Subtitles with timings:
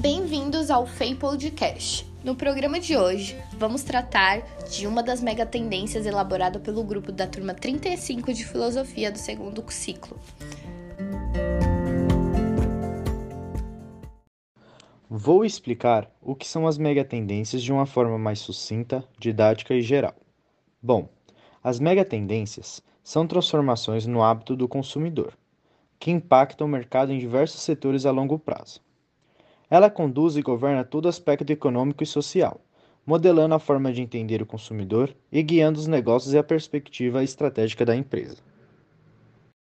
[0.00, 2.06] Bem-vindos ao FEI Podcast.
[2.22, 7.26] No programa de hoje, vamos tratar de uma das mega tendências elaborada pelo grupo da
[7.26, 10.16] turma 35 de Filosofia do segundo ciclo.
[15.10, 20.14] Vou explicar o que são as megatendências de uma forma mais sucinta, didática e geral.
[20.80, 21.08] Bom,
[21.60, 25.32] as megatendências são transformações no hábito do consumidor,
[25.98, 28.80] que impactam o mercado em diversos setores a longo prazo.
[29.70, 32.58] Ela conduz e governa todo aspecto econômico e social,
[33.04, 37.84] modelando a forma de entender o consumidor e guiando os negócios e a perspectiva estratégica
[37.84, 38.38] da empresa.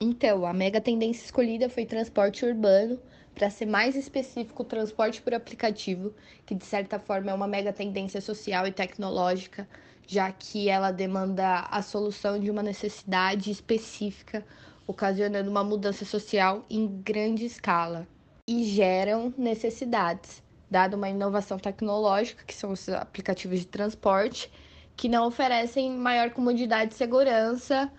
[0.01, 2.97] Então, a mega tendência escolhida foi transporte urbano,
[3.35, 6.13] para ser mais específico, transporte por aplicativo,
[6.45, 9.67] que de certa forma é uma mega tendência social e tecnológica,
[10.07, 14.45] já que ela demanda a solução de uma necessidade específica,
[14.87, 18.07] ocasionando uma mudança social em grande escala
[18.47, 24.49] e geram necessidades, dado uma inovação tecnológica, que são os aplicativos de transporte,
[24.95, 27.91] que não oferecem maior comodidade e segurança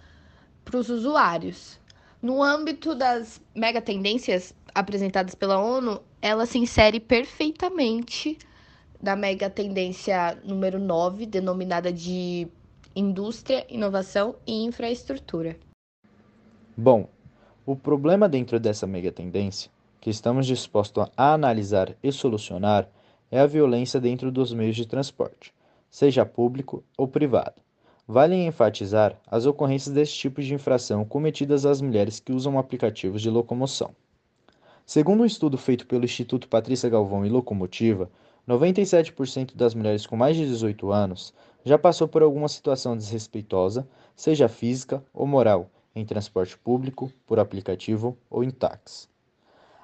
[0.65, 1.79] para os usuários.
[2.21, 8.39] No âmbito das mega tendências apresentadas pela ONU, ela se insere perfeitamente
[9.01, 12.49] da mega tendência número 9, denominada de
[12.97, 15.57] indústria, inovação e infraestrutura.
[16.77, 17.09] Bom,
[17.65, 22.89] o problema dentro dessa mega tendência, que estamos dispostos a analisar e solucionar,
[23.31, 25.53] é a violência dentro dos meios de transporte,
[25.91, 27.61] seja público ou privado.
[28.07, 33.29] Vale enfatizar as ocorrências desse tipo de infração cometidas às mulheres que usam aplicativos de
[33.29, 33.91] locomoção.
[34.87, 38.11] Segundo um estudo feito pelo Instituto Patrícia Galvão e Locomotiva,
[38.49, 44.49] 97% das mulheres com mais de 18 anos já passou por alguma situação desrespeitosa, seja
[44.49, 49.07] física ou moral, em transporte público, por aplicativo ou em táxi.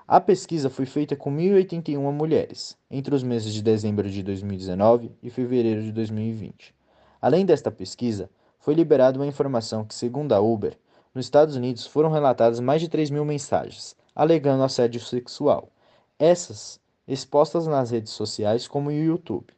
[0.07, 5.31] A pesquisa foi feita com 1.081 mulheres, entre os meses de dezembro de 2019 e
[5.31, 6.75] fevereiro de 2020.
[7.23, 8.29] Além desta pesquisa,
[8.59, 10.77] foi liberada uma informação que, segundo a Uber,
[11.14, 15.70] nos Estados Unidos foram relatadas mais de 3 mil mensagens, alegando assédio sexual.
[16.19, 16.79] Essas
[17.09, 19.55] expostas nas redes sociais como o YouTube.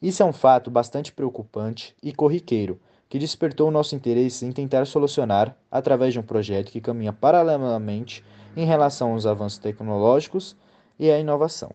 [0.00, 4.86] Isso é um fato bastante preocupante e corriqueiro, que despertou o nosso interesse em tentar
[4.86, 8.24] solucionar através de um projeto que caminha paralelamente
[8.56, 10.56] em relação aos avanços tecnológicos
[10.98, 11.70] e à inovação.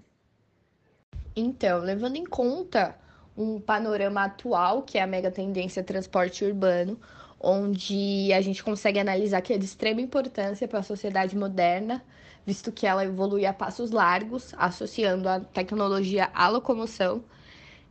[1.35, 2.95] Então, levando em conta
[3.37, 6.99] um panorama atual, que é a mega tendência transporte urbano,
[7.39, 12.03] onde a gente consegue analisar que é de extrema importância para a sociedade moderna,
[12.45, 17.23] visto que ela evolui a passos largos, associando a tecnologia à locomoção,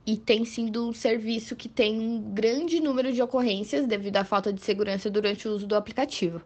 [0.04, 4.52] e tem sido um serviço que tem um grande número de ocorrências devido à falta
[4.52, 6.40] de segurança durante o uso do aplicativo.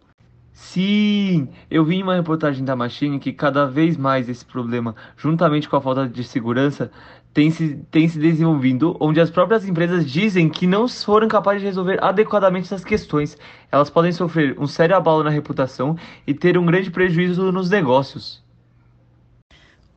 [0.52, 5.68] Sim, eu vi em uma reportagem da Machine que cada vez mais esse problema, juntamente
[5.68, 6.90] com a falta de segurança,
[7.32, 11.68] tem se, tem se desenvolvido, onde as próprias empresas dizem que não foram capazes de
[11.68, 13.38] resolver adequadamente essas questões.
[13.70, 15.96] Elas podem sofrer um sério abalo na reputação
[16.26, 18.42] e ter um grande prejuízo nos negócios.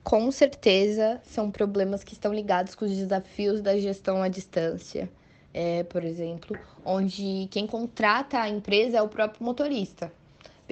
[0.03, 5.09] Com certeza, são problemas que estão ligados com os desafios da gestão à distância.
[5.53, 10.11] É, por exemplo, onde quem contrata a empresa é o próprio motorista.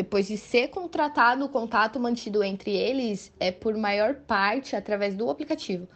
[0.01, 5.29] Depois de ser contratado, o contato mantido entre eles é por maior parte através do
[5.29, 5.87] aplicativo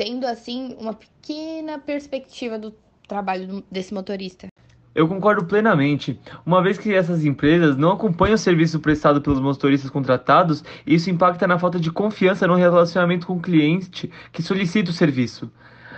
[0.00, 2.74] tendo assim uma pequena perspectiva do
[3.06, 4.46] trabalho desse motorista.
[4.94, 6.18] Eu concordo plenamente.
[6.46, 11.46] Uma vez que essas empresas não acompanham o serviço prestado pelos motoristas contratados, isso impacta
[11.46, 15.52] na falta de confiança no relacionamento com o cliente que solicita o serviço.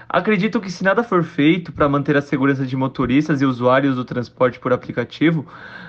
[0.08, 4.04] Acredito que se nada for feito para manter a segurança de motoristas e usuários do
[4.04, 5.46] transporte por aplicativo,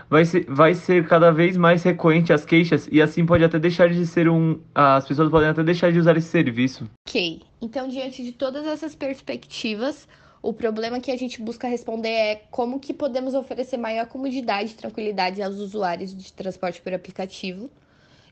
[0.09, 3.90] vai ser, vai ser cada vez mais recorrente as queixas e assim pode até deixar
[3.90, 4.59] de ser um.
[4.73, 6.90] As pessoas podem até deixar de usar esse serviço.
[7.07, 7.41] Ok.
[7.62, 10.07] Então, diante de todas essas perspectivas,
[10.41, 14.75] o problema que a gente busca responder é como que podemos oferecer maior comodidade e
[14.75, 17.69] tranquilidade aos usuários de transporte por aplicativo,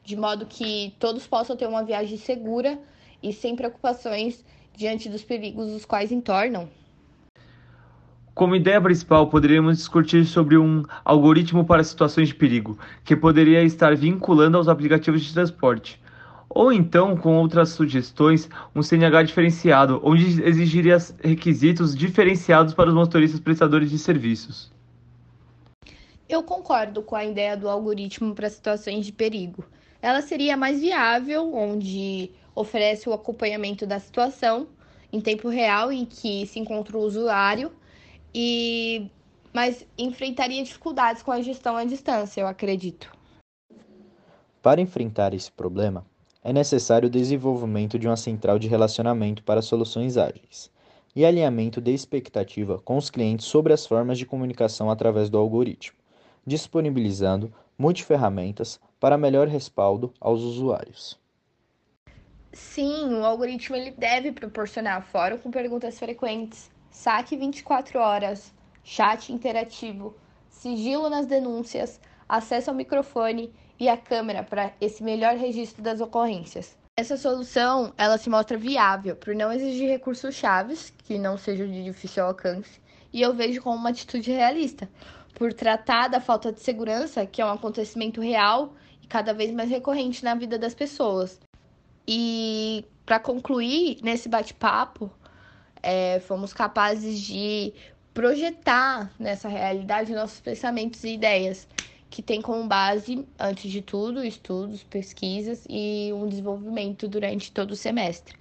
[0.04, 2.78] de modo que todos possam ter uma viagem segura
[3.22, 4.44] e sem preocupações
[4.76, 6.70] diante dos perigos os quais entornam.
[8.34, 13.96] Como ideia principal, poderíamos discutir sobre um algoritmo para situações de perigo, que poderia estar
[13.96, 16.02] vinculando aos aplicativos de transporte.
[16.50, 23.40] Ou então, com outras sugestões, um CNH diferenciado, onde exigiria requisitos diferenciados para os motoristas
[23.40, 24.72] prestadores de serviços.
[26.28, 29.64] Eu concordo com a ideia do algoritmo para situações de perigo.
[30.02, 34.68] Ela seria mais viável, onde oferece o acompanhamento da situação
[35.12, 37.72] em tempo real em que se encontra o usuário
[38.34, 39.10] e
[39.54, 43.12] mas enfrentaria dificuldades com a gestão à distância, eu acredito.
[44.62, 46.06] Para enfrentar esse problema,
[46.44, 50.72] é necessário o desenvolvimento de uma central de relacionamento para soluções ágeis
[51.16, 55.98] e alinhamento de expectativa com os clientes sobre as formas de comunicação através do algoritmo,
[56.46, 61.20] disponibilizando multiferramentas para melhor respaldo aos usuários.
[62.54, 68.54] Sim, o algoritmo ele deve proporcionar fórum com perguntas frequentes, saque 24 horas,
[68.84, 70.18] chat interativo,
[70.50, 76.78] sigilo nas denúncias, acesso ao microfone e à câmera para esse melhor registro das ocorrências.
[76.98, 81.86] Essa solução, ela se mostra viável por não exigir recursos chaves que não sejam de
[81.86, 82.82] difícil alcance,
[83.14, 84.90] e eu vejo como uma atitude realista,
[85.34, 89.70] por tratar da falta de segurança, que é um acontecimento real e cada vez mais
[89.70, 91.40] recorrente na vida das pessoas.
[92.08, 95.12] E para concluir nesse bate-papo,
[95.82, 97.74] é, fomos capazes de
[98.14, 101.68] projetar nessa realidade nossos pensamentos e ideias,
[102.10, 107.76] que tem como base, antes de tudo, estudos, pesquisas e um desenvolvimento durante todo o
[107.76, 108.36] semestre.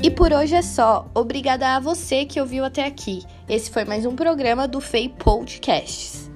[0.00, 1.10] E por hoje é só.
[1.12, 3.24] Obrigada a você que ouviu até aqui.
[3.48, 6.27] Esse foi mais um programa do FEI Podcasts.